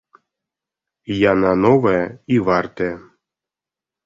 Яна 1.31 1.51
новая 1.67 2.01
і 2.37 2.41
вартая. 2.49 2.89